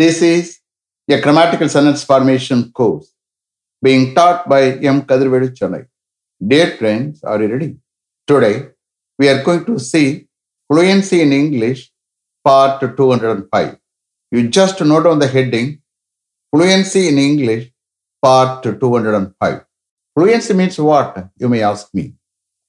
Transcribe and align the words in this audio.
This 0.00 0.22
is 0.22 0.60
a 1.10 1.20
grammatical 1.20 1.68
sentence 1.68 2.04
formation 2.04 2.70
course 2.70 3.12
being 3.82 4.14
taught 4.14 4.48
by 4.48 4.60
M. 4.90 5.02
Kadirvedi 5.02 5.48
Chennai. 5.58 5.86
Dear 6.50 6.68
friends, 6.76 7.24
are 7.24 7.42
you 7.42 7.48
ready? 7.52 7.70
Today, 8.24 8.68
we 9.18 9.28
are 9.28 9.42
going 9.42 9.64
to 9.64 9.76
see 9.80 10.28
fluency 10.70 11.20
in 11.22 11.32
English, 11.32 11.90
part 12.44 12.80
205. 12.80 13.76
You 14.30 14.46
just 14.58 14.80
note 14.82 15.06
on 15.06 15.18
the 15.18 15.26
heading 15.26 15.80
Fluency 16.52 17.08
in 17.08 17.18
English, 17.18 17.72
part 18.22 18.62
205. 18.62 19.64
Fluency 20.14 20.54
means 20.54 20.78
what? 20.78 21.28
You 21.40 21.48
may 21.48 21.62
ask 21.62 21.92
me. 21.92 22.14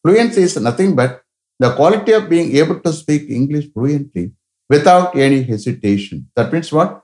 Fluency 0.04 0.41
is 0.41 0.57
nothing 0.59 0.96
but 0.96 1.21
the 1.59 1.75
quality 1.75 2.11
of 2.14 2.27
being 2.27 2.55
able 2.55 2.80
to 2.80 2.91
speak 2.91 3.30
English 3.30 3.71
fluently 3.71 4.32
without 4.68 5.16
any 5.16 5.43
hesitation. 5.43 6.27
That 6.36 6.52
means 6.52 6.73
what? 6.73 7.04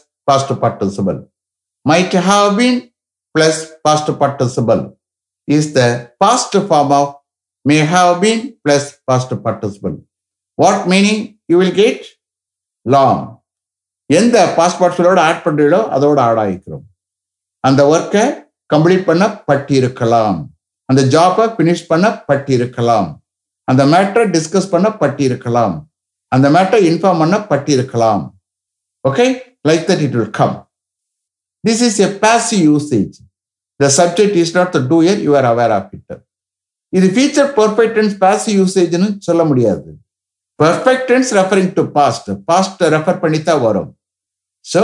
past 0.31 0.49
participle. 0.63 1.19
Might 1.85 2.13
have 2.23 2.57
been 2.57 2.77
plus 3.35 3.57
past 3.85 4.07
participle 4.19 4.83
is 5.47 5.73
the 5.73 5.89
past 6.21 6.53
form 6.69 6.91
of 6.91 7.07
may 7.65 7.79
have 7.87 8.21
been 8.21 8.41
plus 8.65 8.83
past 9.07 9.29
participle. 9.45 9.95
What 10.57 10.87
meaning 10.87 11.19
you 11.49 11.57
will 11.57 11.75
get? 11.83 11.99
Long. 12.85 13.19
எந்த 14.09 14.37
passport 14.55 15.19
add 15.25 15.43
பண்றீங்களோ 15.43 15.81
அதோட 15.95 16.17
add 16.27 16.39
ஆகிக்கிறோம் 16.41 16.81
அந்த 17.63 17.81
ஒர்க்கை 17.93 18.23
complete 18.69 19.05
பண்ண 19.09 19.23
பட்டிருக்கலாம் 19.49 20.39
அந்த 20.89 21.01
ஜாப்பை 21.13 21.45
finish 21.55 21.85
பண்ண 21.91 22.07
பட்டிருக்கலாம் 22.29 23.07
அந்த 23.67 23.83
மேட்டரை 23.93 24.25
டிஸ்கஸ் 24.35 24.69
பண்ண 24.73 24.87
பட்டிருக்கலாம் 25.01 25.75
அந்த 26.31 26.47
மேட்டரை 26.55 26.81
இன்ஃபார்ம் 26.89 27.21
பண்ண 27.23 27.37
பட்டிருக்கலாம் 27.51 28.23
okay 29.05 29.25
like 29.69 29.83
that 29.89 30.03
it 30.07 30.15
will 30.19 30.31
come 30.39 30.55
this 31.63 31.83
is 31.89 31.99
a 32.07 32.09
passive 32.25 32.63
usage 32.69 33.17
The 33.79 33.89
subject 33.99 34.33
is 34.41 34.51
not 34.55 34.71
the 34.75 34.79
doer 34.89 35.19
you 35.25 35.31
are 35.37 35.45
aware 35.51 35.71
of 35.77 35.85
it. 35.97 36.09
இது 36.93 37.07
ஃபியூச்சர் 37.15 37.47
பர்ஃபெக்ட் 37.59 37.95
டென்ஸ் 37.97 38.15
பாசிவ் 38.23 38.55
யூசேஜ்னு 38.61 39.07
சொல்ல 39.27 39.41
முடியாது. 39.51 39.89
Perfect 40.59 41.05
tense 41.11 41.31
referring 41.37 41.71
to 41.77 41.83
past 41.95 42.29
past 42.49 42.81
refer 42.95 43.19
பண்ணி 43.23 43.39
தான் 43.47 43.61
வரும். 43.67 43.89
So 44.65 44.81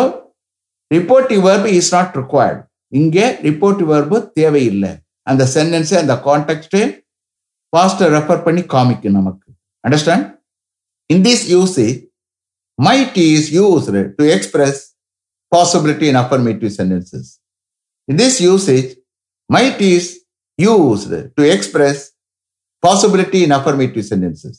reportive 0.91 1.41
verb 1.47 1.69
is 1.79 1.91
not 1.95 2.15
required 2.21 2.61
இங்கே 2.99 3.25
reportive 3.47 3.89
verb 3.93 4.19
தேவையில்லை. 4.39 4.91
அந்த 5.31 5.43
சென்டென்ஸை 5.55 5.97
அந்த 6.03 6.15
கான்டெக்ட் 6.27 6.77
பாஸ்ட் 7.73 8.03
ரெஃபர் 8.15 8.43
பண்ணி 8.47 8.63
காமிக்கும் 8.75 9.17
நமக்கு. 9.19 9.49
Understand 9.83 10.27
in 11.09 11.23
this 11.27 11.45
usage 11.55 11.99
might 12.79 13.17
is 13.29 13.49
used 13.53 14.03
to 14.17 14.25
express 14.35 14.81
possibility 15.51 16.09
in 16.09 16.15
affirmative 16.15 16.71
sentences. 16.71 17.39
In 18.07 18.15
this 18.17 18.41
usage, 18.43 18.89
might 19.49 19.79
is 19.81 20.05
used 20.59 21.09
to 21.37 21.43
express 21.49 22.11
possibility 22.83 23.43
in 23.43 23.51
affirmative 23.51 24.05
sentences. 24.05 24.55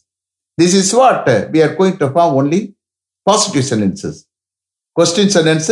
This 0.58 0.74
is 0.74 0.92
what 0.92 1.28
uh, 1.28 1.48
we 1.52 1.62
are 1.62 1.74
going 1.74 1.96
to 1.98 2.10
form 2.10 2.34
only 2.34 2.60
positive 3.26 3.64
sentences. 3.64 4.16
Question 4.96 5.32
sentence 5.34 5.68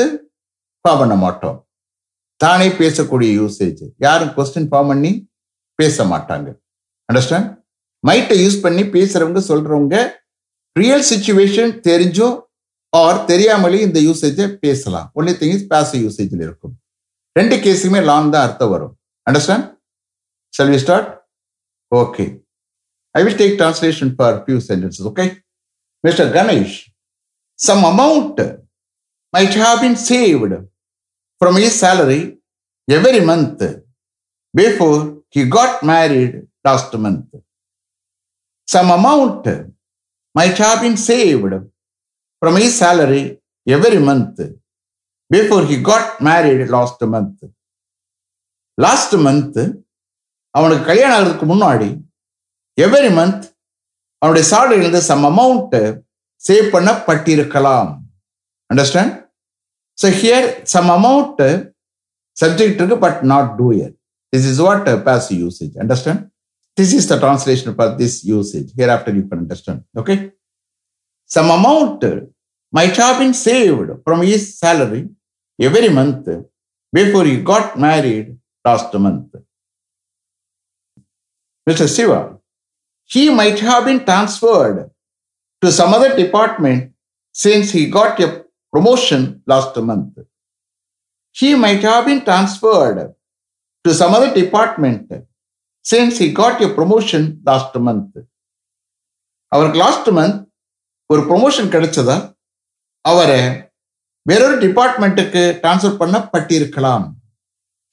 form 0.85 1.01
பண்ண 1.01 1.15
மாட்டோம் 1.23 1.57
தானே 2.41 2.67
பேசக்கூடிய 2.81 3.31
usage 3.39 3.81
யாரும் 4.05 4.31
question 4.37 4.69
form 4.71 4.91
பண்ணி 4.93 5.11
பேச 5.79 6.05
மாட்டாங்க 6.13 6.49
understand 7.09 7.49
மைட்டை 8.05 8.37
use 8.43 8.59
பண்ணி 8.67 8.83
பேசுறவங்க 8.97 9.41
சொல்றவங்க 9.49 9.97
ரியல் 10.77 11.07
சுச்சுவேஷன் 11.11 11.73
தெரிஞ்சோ 11.89 12.29
ஆர் 12.93 13.21
தெரியாமலே 13.31 13.79
இந்த 13.87 13.99
யூசேஜை 14.07 14.47
பேசலாம். 14.65 15.09
ஒன்லி 15.19 15.33
திங் 15.41 15.55
இஸ் 15.57 15.69
பேசிவ் 15.73 16.03
யூசேஜில் 16.07 16.45
இருக்கும். 16.47 16.75
ரெண்டு 17.37 17.57
கேஸுமே 17.65 18.01
லாங் 18.11 18.31
தான் 18.35 18.45
அர்த்தம் 18.49 18.73
வரும். 18.75 18.95
Understand 19.27 19.67
shall 20.55 20.73
we 20.75 20.79
start 20.85 21.09
okay 21.93 22.25
I 23.15 23.23
will 23.27 23.39
take 23.43 23.57
translation 23.61 24.13
for 24.19 24.37
few 24.45 24.59
sentences 24.69 25.07
okay 25.11 25.27
mister 26.05 26.31
Ganesh 26.37 26.77
some 27.59 27.85
amount 27.93 28.41
might 29.35 29.59
have 29.65 29.79
been 29.85 29.99
saved 30.11 30.55
from 31.41 31.57
his 31.65 31.79
salary 31.85 32.21
every 32.89 33.23
month 33.31 33.65
before 34.55 35.01
he 35.37 35.43
got 35.57 35.79
married 35.91 36.37
last 36.69 36.95
month 37.05 37.35
some 38.69 38.91
amount 38.99 39.49
might 40.37 40.59
have 40.59 40.81
been 40.81 40.97
saved 40.99 41.55
from 42.43 42.57
his 42.57 42.73
salary 42.77 43.25
every 43.67 43.99
month. 44.01 44.39
Before 45.31 45.65
he 45.65 45.77
got 45.83 46.21
married 46.21 46.69
last 46.69 47.01
month. 47.15 47.39
Last 48.79 49.15
month 49.27 49.61
அவனுக்கு 50.55 50.85
கல்யாணம் 50.89 51.15
ஆகிறதுக்கு 51.17 51.47
முன்னாடி 51.53 51.87
every 52.79 53.11
month 53.19 53.45
அவனுடைய 54.23 54.45
சாலரியிலிருந்து 54.51 55.01
some 55.09 55.25
amount 55.31 55.77
save 56.43 56.67
பண்ண 56.75 56.91
பட்டிருக்கலாம் 57.07 57.91
understand 58.71 59.15
so 59.99 60.09
here 60.21 60.47
some 60.75 60.91
amount 60.97 61.43
subject 62.37 62.81
இருக்கு 62.81 62.99
but 63.07 63.21
not 63.33 63.51
doer 63.77 63.93
this 64.33 64.49
is 64.51 64.61
what 64.67 64.91
base 65.09 65.29
usage 65.43 65.75
understand 65.85 66.23
This 66.77 66.93
is 66.93 67.09
the 67.09 67.19
translation 67.19 67.75
for 67.75 67.97
this 67.97 68.23
usage. 68.23 68.73
Hereafter 68.77 69.15
you 69.15 69.27
can 69.27 69.39
understand. 69.39 69.85
Okay. 69.97 70.33
Some 71.25 71.51
amount 71.51 72.05
might 72.71 72.95
have 72.97 73.19
been 73.19 73.33
saved 73.33 73.91
from 74.05 74.23
his 74.23 74.59
salary 74.59 75.09
every 75.59 75.89
month 75.89 76.29
before 76.93 77.25
he 77.25 77.43
got 77.43 77.79
married 77.79 78.37
last 78.65 78.93
month. 78.95 79.35
Mr. 81.69 81.89
Shiva, 81.95 82.39
he 83.05 83.31
might 83.31 83.59
have 83.61 83.87
been 83.87 84.05
transferred 84.05 84.91
to 85.63 85.73
some 85.73 85.95
other 85.95 86.15
department 86.15 86.93
since 87.33 87.71
he 87.71 87.89
got 87.89 88.21
a 88.21 88.45
promotion 88.73 89.43
last 89.47 89.77
month. 89.79 90.19
He 91.33 91.55
might 91.55 91.83
have 91.83 92.05
been 92.07 92.23
transferred 92.23 93.15
to 93.85 93.95
some 93.95 94.15
other 94.15 94.33
department 94.35 95.11
since 95.91 96.15
he 96.21 96.27
got 96.41 96.57
a 96.67 96.69
promotion 96.79 97.23
last 97.49 97.75
month. 97.87 98.15
அவருக்கு 99.53 99.79
last 99.85 100.09
month 100.19 100.39
ஒரு 101.11 101.21
promotion 101.29 101.73
கிடைச்சதா? 101.75 102.17
அவரை 103.05 103.41
வேறொரு 104.27 104.57
டிபார்ட்மெண்ட்டுக்கு 104.65 105.43
transfer 105.63 106.01
பண்ண 106.01 106.17
பட்டிருக்கலாம் 106.33 107.05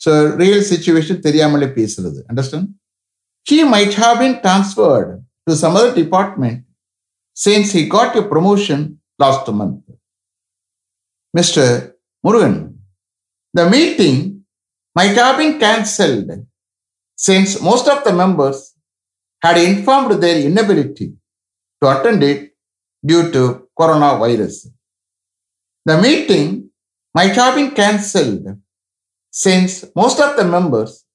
so 0.02 0.12
real 0.42 0.66
situation 0.72 1.20
தெரியாமலே 1.28 1.68
பேசுறது. 1.80 2.20
Understand 2.30 2.70
he 3.48 3.58
might 3.76 3.98
have 4.04 4.16
been 4.24 4.36
transferred 4.46 5.12
to 5.48 5.56
some 5.64 5.76
other 5.80 5.94
department 6.02 6.62
since 7.38 7.74
he 7.78 7.84
got 7.96 8.18
a 8.22 8.24
promotion 8.34 8.84
last 9.24 9.52
month 9.60 9.80
mister 11.34 11.72
Murugan 12.24 12.58
the 13.54 13.64
meeting 13.76 14.20
might 14.96 15.20
have 15.24 15.38
been 15.42 15.56
cancelled 15.66 16.36
since 17.28 17.62
most 17.62 17.88
of 17.88 18.04
the 18.04 18.14
members 18.22 18.58
had 19.44 19.58
informed 19.70 20.12
their 20.24 20.38
inability 20.50 21.08
to 21.82 21.86
attend 21.94 22.22
it 22.24 22.42
due 23.04 23.32
to 23.32 23.42
coronavirus. 23.80 24.56
The 25.86 26.02
meeting 26.02 26.70
might 27.16 27.36
have 27.36 27.56
been 27.56 27.72
cancelled 27.72 28.46
since 29.34 29.86
most 29.96 30.20
of 30.20 30.36
the 30.38 30.46
members 30.46 31.06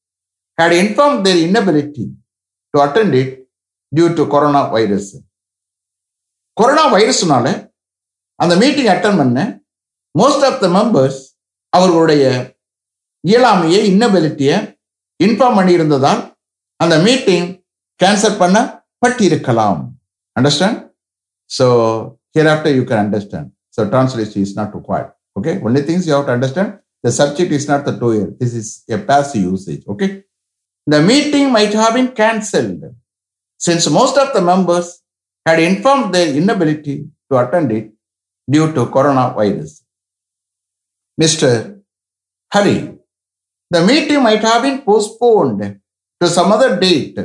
had 0.58 0.72
informed 0.72 1.24
their 1.26 1.38
inability 1.38 2.06
to 2.74 2.82
attend 2.82 3.14
it 3.14 3.30
due 3.92 4.14
to 4.14 4.24
coronavirus. 4.26 5.06
Corona 6.52 6.84
வைரஸ்னால 6.94 7.46
அந்த 8.34 8.54
meeting 8.56 8.90
attend 8.94 9.18
பண்ண 9.20 9.38
most 10.14 10.44
of 10.48 10.60
the 10.62 10.68
members 10.76 11.20
அவர்களுடைய 11.76 12.24
இயலாமையை 13.24 13.80
இன்னபிலிட்டியை 13.90 14.56
inform 15.25 15.57
பண்ணியிருந்ததால் 15.59 16.21
அந்த 16.83 16.95
meeting 17.07 17.47
cancel 17.99 18.39
பண்ண 18.43 18.57
பட்டிருக்கலாம் 19.05 19.81
understand 20.35 20.79
so 21.57 21.65
here 22.35 22.51
after 22.53 22.75
you 22.79 22.85
can 22.91 23.03
understand 23.05 23.51
so 23.77 23.83
translation 23.93 24.43
is 24.45 24.55
not 24.61 24.73
required 24.79 25.11
Okay, 25.35 25.59
only 25.61 25.81
things 25.81 26.05
you 26.05 26.13
have 26.13 26.25
to 26.27 26.31
understand 26.31 26.79
the 27.03 27.11
subject 27.11 27.51
is 27.51 27.67
not 27.67 27.83
the 27.85 27.91
doer. 27.91 28.31
This 28.39 28.53
is 28.53 28.83
a 28.89 28.99
passive 28.99 29.41
usage. 29.41 29.83
Okay, 29.87 30.23
the 30.87 31.01
meeting 31.01 31.51
might 31.51 31.73
have 31.73 31.93
been 31.95 32.11
cancelled 32.11 32.83
since 33.59 33.89
most 33.89 34.17
of 34.17 34.31
the 34.33 34.41
members 34.41 35.01
had 35.45 35.59
informed 35.59 36.13
their 36.13 36.33
inability 36.35 37.07
to 37.31 37.37
attend 37.37 37.71
it 37.71 37.91
due 38.47 38.71
to 38.73 38.85
coronavirus. 38.87 39.81
Mr. 41.17 41.81
Hari, 42.51 42.96
the 43.70 43.84
meeting 43.84 44.22
might 44.22 44.42
have 44.42 44.62
been 44.62 44.82
postponed 44.82 45.80
to 46.20 46.26
some 46.26 46.52
other 46.52 46.78
date 46.78 47.18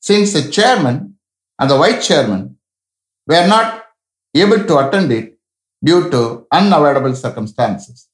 since 0.00 0.32
the 0.32 0.50
chairman 0.50 1.16
and 1.58 1.70
the 1.70 1.76
vice 1.76 2.06
chairman 2.06 2.56
were 3.26 3.46
not 3.46 3.84
able 4.34 4.64
to 4.64 4.78
attend 4.78 5.12
it 5.12 5.38
due 5.84 6.10
to 6.10 6.46
unavoidable 6.52 7.14
circumstances. 7.14 8.08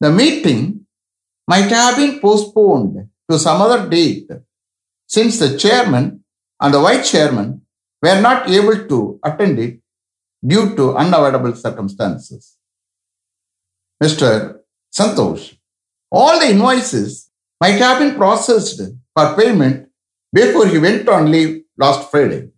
The 0.00 0.10
meeting 0.10 0.86
might 1.46 1.70
have 1.70 1.96
been 1.96 2.20
postponed 2.20 3.08
to 3.30 3.38
some 3.38 3.60
other 3.60 3.88
date 3.88 4.30
since 5.06 5.38
the 5.38 5.58
chairman 5.58 6.24
and 6.60 6.74
the 6.74 6.80
vice 6.80 7.10
chairman 7.10 7.62
were 8.02 8.20
not 8.20 8.48
able 8.48 8.86
to 8.88 9.20
attend 9.24 9.58
it 9.58 9.80
due 10.46 10.74
to 10.76 10.96
unavoidable 10.96 11.54
circumstances. 11.54 12.56
Mr. 14.02 14.60
Santosh, 14.96 15.56
all 16.10 16.38
the 16.38 16.50
invoices 16.50 17.30
might 17.60 17.78
have 17.78 17.98
been 17.98 18.16
processed 18.16 18.80
for 19.14 19.36
payment 19.36 19.88
before 20.32 20.66
he 20.66 20.78
went 20.78 21.08
on 21.08 21.30
leave 21.30 21.62
last 21.76 22.10
Friday. 22.10 22.50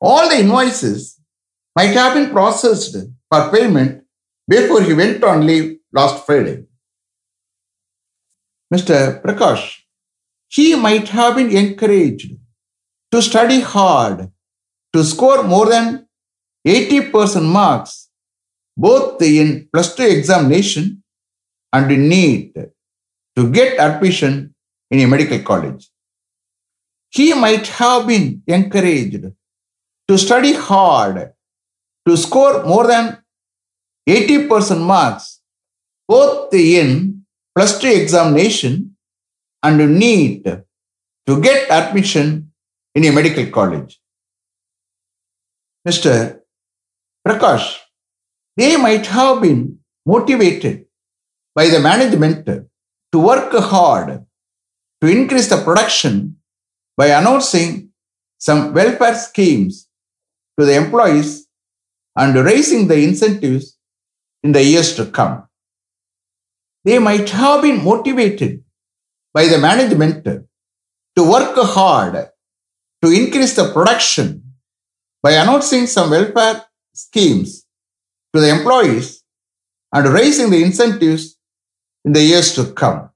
All 0.00 0.28
the 0.28 0.40
invoices 0.40 1.20
might 1.76 1.94
have 1.94 2.14
been 2.14 2.30
processed 2.30 2.96
for 3.30 3.50
payment 3.50 4.04
before 4.48 4.82
he 4.82 4.94
went 4.94 5.22
on 5.22 5.46
leave 5.46 5.78
last 5.92 6.26
Friday. 6.26 6.64
Mr. 8.72 9.22
Prakash, 9.22 9.80
he 10.48 10.74
might 10.74 11.08
have 11.08 11.36
been 11.36 11.50
encouraged 11.50 12.32
to 13.12 13.22
study 13.22 13.60
hard 13.60 14.30
to 14.92 15.04
score 15.04 15.44
more 15.44 15.66
than 15.66 16.08
80% 16.66 17.44
marks 17.44 18.08
both 18.76 19.22
in 19.22 19.68
plus 19.72 19.94
2 19.94 20.02
examination 20.02 21.03
and 21.74 21.90
in 21.90 22.08
NEET 22.08 22.54
to 23.36 23.50
get 23.50 23.80
admission 23.86 24.54
in 24.90 25.00
a 25.00 25.06
medical 25.06 25.40
college. 25.40 25.90
He 27.10 27.34
might 27.34 27.66
have 27.78 28.06
been 28.06 28.42
encouraged 28.46 29.24
to 30.08 30.18
study 30.18 30.52
hard 30.52 31.32
to 32.06 32.16
score 32.16 32.62
more 32.64 32.86
than 32.86 33.18
80% 34.08 34.80
marks 34.80 35.40
both 36.06 36.54
in 36.54 37.24
plus 37.56 37.78
2 37.80 37.88
examination 37.88 38.96
and 39.62 39.98
NEET 39.98 40.44
to 41.26 41.40
get 41.40 41.70
admission 41.70 42.52
in 42.94 43.04
a 43.04 43.10
medical 43.10 43.46
college. 43.50 44.00
Mr. 45.88 46.40
Prakash, 47.26 47.78
they 48.56 48.76
might 48.76 49.06
have 49.06 49.40
been 49.42 49.78
motivated 50.06 50.86
by 51.54 51.68
the 51.68 51.80
management 51.80 52.46
to 52.46 53.18
work 53.18 53.52
hard 53.52 54.24
to 55.00 55.06
increase 55.08 55.48
the 55.48 55.62
production 55.62 56.36
by 56.96 57.06
announcing 57.08 57.90
some 58.38 58.74
welfare 58.74 59.14
schemes 59.14 59.88
to 60.58 60.64
the 60.64 60.74
employees 60.74 61.46
and 62.16 62.34
raising 62.34 62.88
the 62.88 63.02
incentives 63.02 63.78
in 64.42 64.52
the 64.52 64.62
years 64.62 64.94
to 64.96 65.06
come. 65.06 65.48
They 66.84 66.98
might 66.98 67.30
have 67.30 67.62
been 67.62 67.82
motivated 67.82 68.62
by 69.32 69.46
the 69.46 69.58
management 69.58 70.24
to 70.24 71.30
work 71.30 71.56
hard 71.56 72.28
to 73.02 73.10
increase 73.10 73.54
the 73.54 73.72
production 73.72 74.42
by 75.22 75.32
announcing 75.32 75.86
some 75.86 76.10
welfare 76.10 76.64
schemes 76.92 77.64
to 78.34 78.40
the 78.40 78.50
employees 78.50 79.22
and 79.92 80.06
raising 80.08 80.50
the 80.50 80.62
incentives 80.62 81.33
in 82.04 82.12
the 82.12 82.22
years 82.22 82.54
to 82.54 82.72
come. 82.72 83.10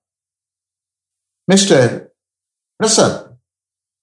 Mr. 1.51 2.09
Prasad, 2.79 3.37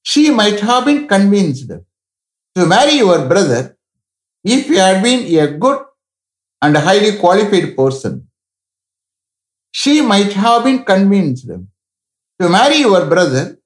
she 0.03 0.29
might 0.31 0.59
have 0.59 0.85
been 0.85 1.07
convinced 1.07 1.69
to 2.55 2.65
marry 2.65 2.95
your 2.97 3.27
brother 3.27 3.77
if 4.43 4.67
he 4.67 4.75
had 4.75 5.01
been 5.03 5.21
a 5.39 5.57
good 5.57 5.79
and 6.61 6.77
highly 6.77 7.17
qualified 7.17 7.75
person. 7.75 8.27
She 9.71 10.01
might 10.01 10.33
have 10.33 10.63
been 10.63 10.83
convinced 10.83 11.47
to 11.47 12.49
marry 12.49 12.77
your 12.77 13.05
brother 13.05 13.57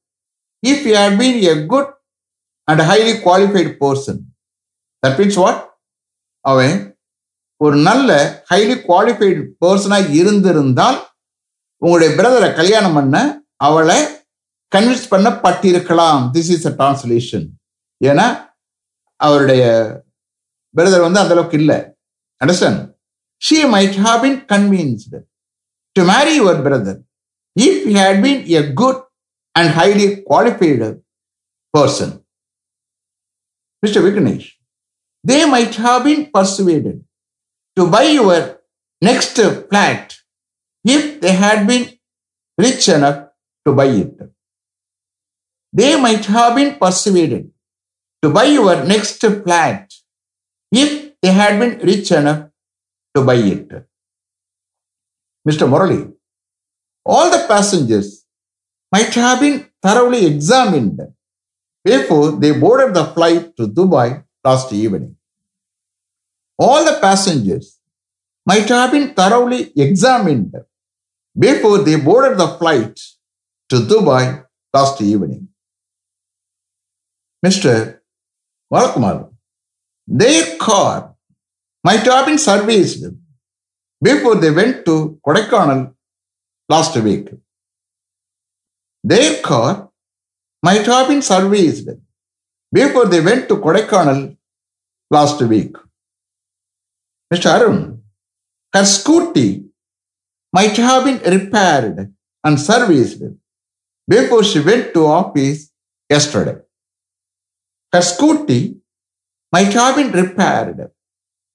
if 0.63 0.83
he 0.83 0.91
had 0.91 1.17
been 1.17 1.43
a 1.57 1.65
good 1.65 1.87
and 2.67 2.81
highly 2.81 3.19
qualified 3.19 3.79
person. 3.79 4.31
That 5.01 5.17
means 5.19 5.37
what? 5.37 5.65
அவன் 6.41 6.75
ஒரு 7.57 7.77
நல்ல 7.87 8.09
highly 8.49 8.75
qualified 8.87 9.41
பர்சனாக 9.63 10.13
இருந்திருந்தால் 10.19 10.99
உங்களுடைய 11.81 12.09
பிரதரை 12.19 12.49
கல்யாணம் 12.59 12.97
பண்ண 12.97 13.15
அவளை 13.67 13.99
convince 14.75 15.09
பண்ணப்பட்டிருக்கலாம். 15.13 16.21
திஸ் 16.35 16.51
இஸ் 16.55 16.67
அ 16.69 16.73
டிரான்ஸ்லேஷன் 16.79 17.47
ஏன்னா 18.01 18.27
அவருடைய 19.19 19.63
பிரதர் 20.75 21.05
வந்து 21.05 21.21
அந்த 21.21 21.33
அளவுக்கு 21.35 21.57
இல்லை. 21.61 21.77
Understand 22.41 22.81
she 23.41 23.57
might 23.75 23.97
have 24.05 24.19
been 24.25 24.39
convinced 24.53 25.19
to 25.95 26.03
marry 26.11 26.33
your 26.39 26.59
brother 26.67 26.99
if 27.55 27.81
you 27.89 27.95
had 28.03 28.21
been 28.27 28.41
a 28.59 28.63
good 28.81 29.01
and 29.55 29.71
highly 29.79 30.07
qualified 30.29 30.89
person 31.73 32.13
mister 33.83 34.05
Vignesh 34.07 34.47
they 35.23 35.39
might 35.55 35.77
have 35.85 35.99
been 36.09 36.23
persuaded 36.37 37.01
to 37.77 37.85
buy 37.97 38.05
your 38.19 38.47
next 39.01 39.41
flat 39.71 40.13
if 40.83 41.19
they 41.21 41.31
had 41.31 41.67
been 41.67 41.89
rich 42.57 42.89
enough 42.89 43.29
to 43.65 43.73
buy 43.73 43.85
it. 43.85 44.17
They 45.71 45.99
might 45.99 46.25
have 46.25 46.55
been 46.55 46.75
persuaded 46.75 47.51
to 48.21 48.29
buy 48.29 48.45
your 48.45 48.83
next 48.85 49.21
flat 49.21 49.93
if 50.71 51.13
they 51.21 51.31
had 51.31 51.59
been 51.59 51.79
rich 51.85 52.11
enough 52.11 52.49
to 53.15 53.23
buy 53.23 53.35
it. 53.35 53.69
Mr. 55.47 55.69
Morley, 55.69 56.07
all 57.05 57.29
the 57.29 57.45
passengers 57.47 58.25
might 58.91 59.13
have 59.13 59.39
been 59.39 59.67
thoroughly 59.81 60.25
examined 60.25 60.99
before 61.83 62.31
they 62.31 62.51
boarded 62.51 62.93
the 62.93 63.05
flight 63.05 63.55
to 63.57 63.67
Dubai 63.67 64.23
last 64.43 64.73
evening. 64.73 65.15
All 66.57 66.83
the 66.83 66.97
passengers 66.99 67.79
might 68.45 68.67
have 68.67 68.91
been 68.91 69.13
thoroughly 69.13 69.71
examined 69.75 70.53
before 71.37 71.79
they 71.79 71.95
boarded 71.95 72.37
the 72.37 72.47
flight 72.47 72.99
to 73.69 73.77
Dubai 73.77 74.45
last 74.73 75.01
evening. 75.01 75.47
Mr. 77.45 77.99
Valakumar, 78.71 79.29
their 80.07 80.57
car 80.57 81.15
might 81.83 82.03
have 82.05 82.25
been 82.25 82.37
serviced 82.37 83.05
before 84.01 84.35
they 84.35 84.51
went 84.51 84.85
to 84.85 85.19
Kodaikanal 85.25 85.93
last 86.67 86.95
week. 86.97 87.29
Their 89.03 89.41
car 89.41 89.89
might 90.61 90.85
have 90.85 91.07
been 91.07 91.21
serviced 91.21 91.89
before 92.71 93.05
they 93.05 93.21
went 93.21 93.47
to 93.47 93.57
Kodaikanal 93.57 94.35
last 95.09 95.41
week. 95.41 95.75
Mr. 97.33 97.45
Arun, 97.45 98.03
her 98.73 98.81
scooty 98.81 99.68
might 100.51 100.75
have 100.77 101.03
been 101.03 101.19
repaired 101.39 102.13
and 102.43 102.59
serviced 102.59 103.21
before 104.07 104.43
she 104.43 104.59
went 104.59 104.93
to 104.93 105.05
office 105.05 105.71
yesterday. 106.09 106.57
Her 107.93 107.99
scooty 107.99 108.79
might 109.51 109.73
have 109.73 109.95
been 109.95 110.11
repaired 110.11 110.91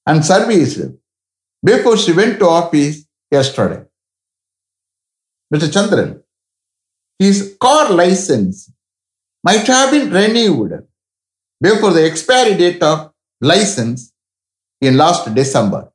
and 0.07 0.25
serviced 0.25 0.81
before 1.63 1.97
she 1.97 2.13
went 2.13 2.39
to 2.39 2.47
office 2.47 3.05
yesterday. 3.31 3.85
Mr. 5.53 5.69
Chandran, 5.75 6.23
his 7.19 7.57
car 7.61 7.91
license 7.91 8.71
might 9.43 9.67
have 9.67 9.91
been 9.91 10.11
renewed 10.11 10.87
before 11.61 11.93
the 11.93 12.05
expiry 12.05 12.55
date 12.57 12.83
of 12.83 13.13
license 13.41 14.13
in 14.81 14.97
last 14.97 15.33
December. 15.35 15.93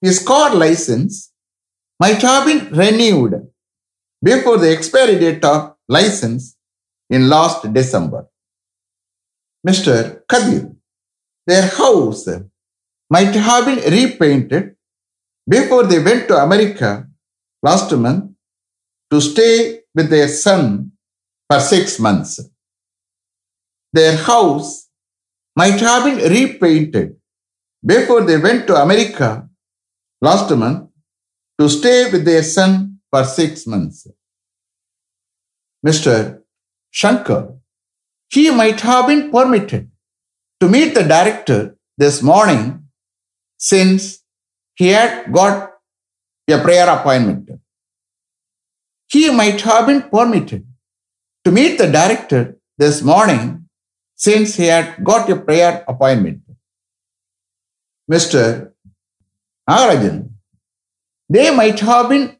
His 0.00 0.18
car 0.22 0.54
license 0.54 1.32
might 1.98 2.20
have 2.22 2.46
been 2.46 2.70
renewed 2.72 3.48
before 4.22 4.58
the 4.58 4.70
expiry 4.70 5.18
date 5.18 5.44
of 5.44 5.74
license 5.88 6.56
in 7.10 7.28
last 7.28 7.72
December. 7.72 8.28
Mr. 9.66 10.20
Kadir, 10.28 10.72
their 11.46 11.66
house 11.68 12.28
might 13.10 13.34
have 13.34 13.64
been 13.66 13.82
repainted 13.90 14.76
before 15.48 15.84
they 15.84 16.02
went 16.02 16.28
to 16.28 16.36
America 16.36 17.06
last 17.62 17.92
month 17.92 18.32
to 19.10 19.20
stay 19.20 19.80
with 19.94 20.10
their 20.10 20.28
son 20.28 20.92
for 21.48 21.60
six 21.60 21.98
months. 21.98 22.40
Their 23.92 24.16
house 24.16 24.88
might 25.54 25.80
have 25.80 26.04
been 26.04 26.30
repainted 26.30 27.16
before 27.84 28.22
they 28.22 28.36
went 28.36 28.66
to 28.66 28.74
America 28.76 29.48
last 30.20 30.50
month 30.50 30.90
to 31.58 31.68
stay 31.68 32.10
with 32.10 32.24
their 32.24 32.42
son 32.42 32.98
for 33.10 33.24
six 33.24 33.66
months. 33.66 34.06
Mr. 35.86 36.42
Shankar, 36.90 37.54
he 38.28 38.50
might 38.50 38.80
have 38.80 39.06
been 39.06 39.30
permitted 39.30 39.90
to 40.60 40.68
meet 40.68 40.94
the 40.94 41.04
director 41.04 41.76
this 41.96 42.22
morning 42.22 42.88
since 43.58 44.22
he 44.74 44.88
had 44.88 45.32
got 45.32 45.72
a 46.48 46.58
prayer 46.58 46.88
appointment. 46.88 47.50
He 49.08 49.30
might 49.30 49.60
have 49.62 49.86
been 49.86 50.02
permitted 50.02 50.66
to 51.44 51.50
meet 51.50 51.78
the 51.78 51.90
director 51.90 52.58
this 52.76 53.02
morning 53.02 53.68
since 54.16 54.56
he 54.56 54.66
had 54.66 55.02
got 55.04 55.30
a 55.30 55.36
prayer 55.36 55.84
appointment. 55.86 56.42
Mr. 58.10 58.72
Nagarajan, 59.68 60.30
they 61.28 61.54
might 61.54 61.80
have 61.80 62.08
been 62.08 62.36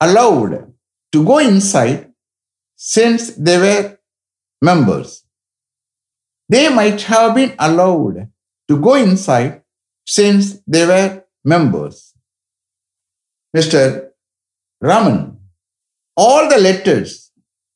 allowed 0.00 0.72
to 1.12 1.24
go 1.24 1.38
inside 1.38 2.12
since 2.76 3.34
they 3.36 3.58
were 3.58 3.98
members. 4.60 5.24
They 6.48 6.68
might 6.68 7.00
have 7.02 7.34
been 7.34 7.54
allowed 7.58 8.28
to 8.68 8.80
go 8.80 8.94
inside 8.94 9.62
since 10.06 10.60
they 10.66 10.86
were 10.86 11.24
members. 11.44 12.12
Mr. 13.56 14.10
Raman, 14.80 15.38
all 16.16 16.48
the 16.48 16.58
letters 16.58 17.30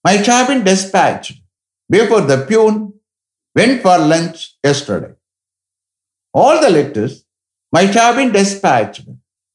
might 0.05 0.27
have 0.27 0.49
been 0.49 0.65
dispatched 0.65 1.41
before 1.89 2.21
the 2.23 2.45
peon 2.47 2.93
went 3.55 3.83
for 3.83 3.97
lunch 3.99 4.57
yesterday. 4.63 5.15
All 6.35 6.61
the 6.61 6.71
letters 6.71 7.25
might 7.73 7.95
have 7.95 8.17
been 8.17 8.33
dispatched 8.33 9.09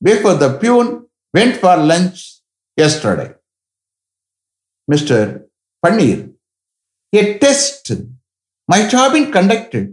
before 0.10 0.36
the 0.36 0.52
peon 0.62 0.88
went 1.34 1.56
for 1.64 1.76
lunch 1.92 2.18
yesterday. 2.76 3.30
Mr. 4.92 5.46
Paneer, 5.84 6.34
a 7.14 7.38
test 7.40 7.92
might 8.68 8.92
have 8.92 9.14
been 9.14 9.32
conducted 9.32 9.86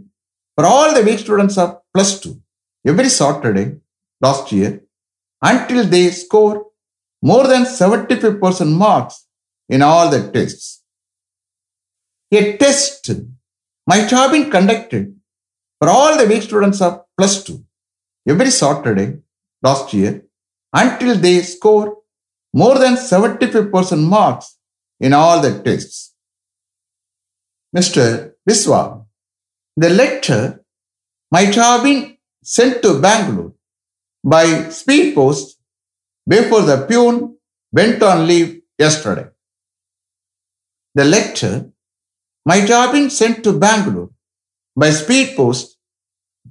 for 0.55 0.65
all 0.65 0.93
the 0.93 1.03
weak 1.07 1.19
students 1.19 1.57
of 1.57 1.69
plus 1.93 2.19
two 2.19 2.35
every 2.85 3.09
Saturday 3.09 3.67
last 4.25 4.51
year 4.51 4.71
until 5.41 5.85
they 5.93 6.09
score 6.09 6.65
more 7.21 7.47
than 7.47 7.63
75% 7.63 8.75
marks 8.85 9.27
in 9.69 9.81
all 9.81 10.09
the 10.09 10.21
tests. 10.31 10.83
A 12.33 12.57
test 12.57 13.09
might 13.87 14.09
have 14.09 14.31
been 14.31 14.49
conducted 14.49 15.15
for 15.79 15.89
all 15.89 16.17
the 16.17 16.27
weak 16.31 16.43
students 16.43 16.81
of 16.81 17.01
plus 17.17 17.43
two 17.43 17.63
every 18.27 18.51
Saturday 18.51 19.09
last 19.61 19.93
year 19.93 20.25
until 20.73 21.15
they 21.15 21.41
score 21.41 21.97
more 22.53 22.77
than 22.77 22.95
75% 22.95 24.07
marks 24.07 24.57
in 24.99 25.13
all 25.13 25.41
the 25.41 25.59
tests. 25.63 26.13
Mr. 27.75 28.33
Biswa, 28.47 29.05
the 29.77 29.89
letter 29.89 30.63
might 31.31 31.55
have 31.55 31.83
been 31.83 32.17
sent 32.43 32.81
to 32.81 32.99
Bangalore 32.99 33.53
by 34.23 34.69
speed 34.69 35.15
post 35.15 35.57
before 36.27 36.61
the 36.61 36.85
pune 36.87 37.35
went 37.71 38.03
on 38.03 38.27
leave 38.27 38.61
yesterday. 38.77 39.27
The 40.93 41.05
letter 41.05 41.71
might 42.45 42.67
have 42.67 42.91
been 42.91 43.09
sent 43.09 43.43
to 43.45 43.53
Bangalore 43.53 44.09
by 44.75 44.89
speed 44.89 45.35
post 45.37 45.77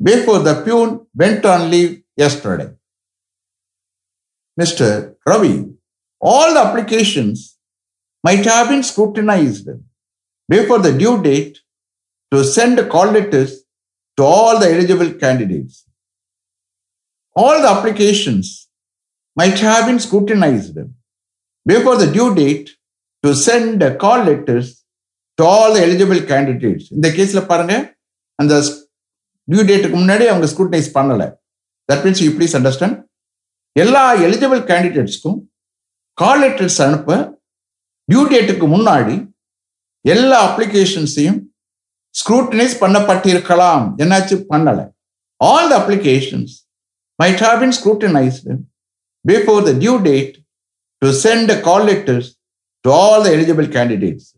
before 0.02 0.38
the 0.38 0.55
pune 0.64 1.07
went 1.14 1.45
on 1.45 1.71
leave 1.71 2.02
yesterday. 2.17 2.71
Mr. 4.57 5.15
Ravi, 5.25 5.55
all 6.22 6.53
the 6.53 6.60
applications 6.60 7.57
might 8.24 8.45
have 8.45 8.69
been 8.69 8.84
scrutinized 8.84 9.67
before 10.50 10.79
the 10.79 10.93
due 10.98 11.22
date 11.22 11.57
to 12.31 12.43
send 12.43 12.77
call 12.89 13.07
letters 13.07 13.51
to 14.17 14.24
all 14.24 14.60
the 14.60 14.69
eligible 14.74 15.12
candidates. 15.13 15.75
All 17.36 17.62
the 17.62 17.69
applications 17.69 18.69
might 19.38 19.60
have 19.60 19.86
been 19.88 20.00
scrutinized 20.00 20.77
before 21.65 21.98
the 21.98 22.10
due 22.12 22.34
date 22.34 22.69
to 23.24 23.36
send 23.36 23.84
call 24.00 24.24
letters 24.24 24.67
to 25.39 25.43
all 25.43 25.74
the 25.75 25.81
eligible 25.88 26.22
candidates. 26.31 26.86
இந்த 26.98 27.07
கேஸ்ல 27.17 27.41
பாருங்க 27.51 27.74
அந்த 28.39 28.53
due 29.48 29.63
டேட்டுக்கு 29.69 29.98
முன்னாடி 30.03 30.25
அவங்க 30.31 30.48
scrutinise 30.53 30.89
பண்ணல 30.98 31.24
that 31.89 32.03
means 32.05 32.22
you 32.25 32.31
please 32.38 32.55
understand 32.60 32.95
எல்லா 33.76 34.04
eligible 34.26 34.62
கேண்டிடேட்ஸ்க்கும் 34.70 35.38
கால் 36.18 36.40
லெட்டர்ஸ் 36.42 36.78
அனுப்ப 36.86 37.10
டியூ 38.08 38.22
டேட்டுக்கு 38.32 38.66
முன்னாடி 38.76 39.14
எல்லா 40.04 40.38
அப்ளிகேஷன்ஸையும் 40.48 41.38
ஸ்க்ரூட்டனைஸ் 42.14 42.74
பண்ணப்பட்டிருக்கலாம். 42.82 43.84
என்னாச்சு? 44.02 44.36
பண்ணல. 44.52 44.80
All 45.40 45.68
the 45.72 45.74
applications 45.80 46.54
might 47.18 47.42
have 47.46 47.58
been 47.60 47.74
scrutinised 47.78 48.56
before 49.24 49.62
the 49.68 49.72
due 49.82 49.94
date 50.08 50.34
to 51.02 51.08
send 51.24 51.52
call 51.68 51.86
letters 51.90 52.28
to 52.84 52.90
all 53.04 53.22
the 53.26 53.30
eligible 53.36 53.68
candidates 53.76 54.28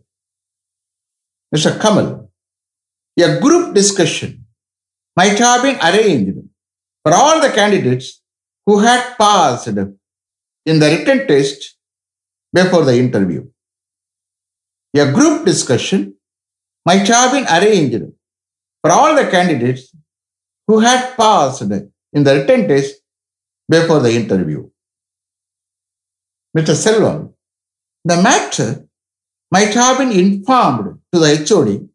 mister 1.53 1.77
Kamal 1.85 2.11
a 3.17 3.29
group 3.45 3.71
discussion 3.81 4.35
might 5.17 5.41
have 5.45 5.59
been 5.65 5.81
arranged 5.89 6.37
for 7.05 7.13
the 7.45 7.49
candidates 7.61 8.11
who 8.67 8.79
had 8.79 9.17
passed 9.19 9.69
in 9.69 10.79
the 10.79 10.87
written 10.87 11.27
test 11.27 11.77
before 12.53 12.85
the 12.85 12.97
interview. 12.97 13.49
A 14.95 15.11
group 15.11 15.45
discussion 15.45 16.15
might 16.85 17.07
have 17.09 17.33
been 17.33 17.47
arranged 17.47 18.05
for 18.83 18.91
all 18.93 19.15
the 19.15 19.31
candidates 19.31 19.95
who 20.67 20.81
had 20.81 21.17
passed 21.17 21.63
in 21.63 22.25
the 22.25 22.35
written 22.35 22.69
test 22.69 22.97
before 23.69 24.01
the 24.01 24.13
interview. 24.13 24.69
Mr. 26.57 26.75
Selvam, 26.75 27.33
the 28.05 28.23
matter 28.23 28.87
might 29.51 29.73
have 29.75 29.99
been 29.99 30.13
informed 30.13 30.99
to 31.13 31.19
the 31.19 31.47
HOD 31.49 31.89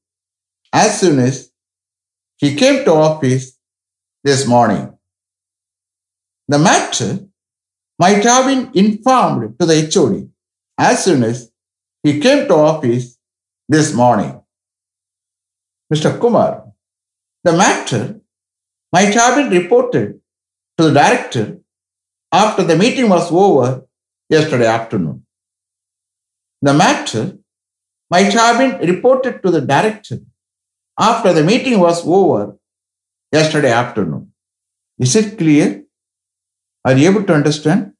as 0.74 1.00
soon 1.00 1.20
as 1.20 1.52
he 2.38 2.56
came 2.56 2.84
to 2.86 2.92
office 2.92 3.58
this 4.24 4.48
morning. 4.48 4.97
The 6.48 6.60
matter 6.60 7.27
might 8.00 8.24
have 8.24 8.46
been 8.46 8.72
informed 8.74 9.60
to 9.60 9.66
the 9.66 9.89
HOD 9.94 10.30
as 10.77 11.04
soon 11.04 11.24
as 11.24 11.51
he 12.04 12.20
came 12.20 12.48
to 12.48 12.54
office 12.54 13.18
this 13.68 13.94
morning. 13.94 14.42
Mr. 15.94 16.20
Kumar, 16.20 16.72
the 17.44 17.54
matter 17.54 18.22
might 18.94 19.13
have 19.13 19.36
been 19.36 19.50
reported 19.50 20.22
to 20.77 20.84
the 20.86 20.94
director 20.94 21.60
after 22.32 22.63
the 22.63 22.77
meeting 22.77 23.10
was 23.10 23.32
over 23.32 23.86
yesterday 24.30 24.68
afternoon. 24.68 25.25
The 26.62 26.74
matter 26.74 27.38
might 28.10 28.32
have 28.34 28.58
been 28.58 28.96
reported 28.96 29.42
to 29.44 29.51
the 29.51 29.62
director 29.62 30.20
after 30.98 31.34
the 31.34 31.44
meeting 31.44 31.80
was 31.80 32.06
over 32.08 32.58
yesterday 33.32 33.72
afternoon. 33.72 34.32
Is 34.98 35.16
it 35.16 35.38
clear? 35.38 35.84
Are 36.88 36.98
you 36.98 37.10
able 37.10 37.24
to 37.25 37.34
understand? 37.34 37.91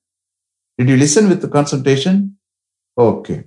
Did 0.78 0.88
you 0.88 0.96
listen 0.96 1.28
with 1.28 1.42
the 1.42 1.50
concentration? 1.50 2.38
Okay. 2.98 3.44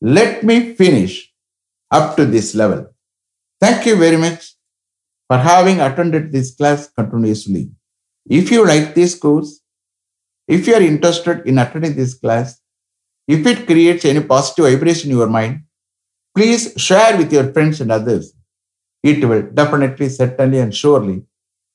Let 0.00 0.44
me 0.44 0.72
finish 0.74 1.30
up 1.90 2.16
to 2.16 2.24
this 2.24 2.54
level. 2.54 2.86
Thank 3.60 3.84
you 3.84 3.96
very 3.96 4.16
much 4.16 4.54
for 5.28 5.36
having 5.36 5.80
attended 5.80 6.32
this 6.32 6.54
class 6.54 6.88
continuously. 6.88 7.70
If 8.24 8.50
you 8.50 8.66
like 8.66 8.94
this 8.94 9.14
course, 9.14 9.60
if 10.48 10.66
you 10.66 10.74
are 10.74 10.80
interested 10.80 11.46
in 11.46 11.58
attending 11.58 11.94
this 11.94 12.14
class, 12.14 12.58
if 13.28 13.46
it 13.46 13.66
creates 13.66 14.06
any 14.06 14.20
positive 14.20 14.64
vibration 14.72 15.10
in 15.10 15.18
your 15.18 15.28
mind, 15.28 15.64
please 16.34 16.72
share 16.78 17.18
with 17.18 17.30
your 17.30 17.52
friends 17.52 17.82
and 17.82 17.92
others. 17.92 18.32
It 19.02 19.22
will 19.22 19.42
definitely, 19.42 20.08
certainly, 20.08 20.60
and 20.60 20.74
surely 20.74 21.24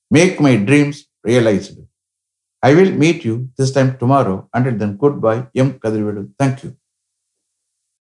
make 0.10 0.42
my 0.42 0.56
dreams 0.56 1.06
realized. 1.24 1.78
I 2.64 2.76
will 2.76 2.92
meet 2.94 3.26
you 3.26 3.50
this 3.58 3.72
time 3.72 3.98
tomorrow. 3.98 4.48
Until 4.54 4.78
then, 4.78 4.98
goodbye. 4.98 5.48
M. 5.56 5.74
Kadirvedu. 5.80 6.32
Thank 6.40 6.64
you. 6.66 6.77